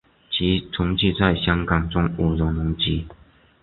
[0.31, 3.05] 其成绩在香港中无人能及。